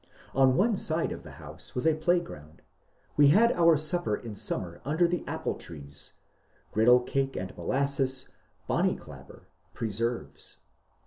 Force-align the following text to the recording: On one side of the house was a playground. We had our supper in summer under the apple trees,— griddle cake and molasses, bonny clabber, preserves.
On 0.33 0.55
one 0.57 0.77
side 0.77 1.11
of 1.11 1.21
the 1.21 1.33
house 1.37 1.75
was 1.75 1.85
a 1.85 1.93
playground. 1.93 2.63
We 3.17 3.27
had 3.27 3.51
our 3.51 3.77
supper 3.77 4.15
in 4.15 4.35
summer 4.35 4.81
under 4.83 5.07
the 5.07 5.23
apple 5.27 5.53
trees,— 5.53 6.13
griddle 6.73 7.01
cake 7.01 7.35
and 7.35 7.55
molasses, 7.55 8.29
bonny 8.65 8.95
clabber, 8.95 9.45
preserves. 9.75 10.57